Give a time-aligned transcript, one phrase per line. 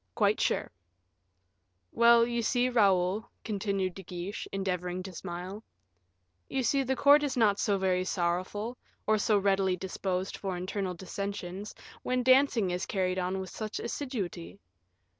[0.15, 0.71] "Quite sure."
[1.91, 5.63] "Well, you see, Raoul," continued De Guiche, endeavoring to smile,
[6.49, 10.95] "you see, the court is not so very sorrowful, or so readily disposed for internal
[10.95, 14.59] dissensions, when dancing is carried on with such assiduity.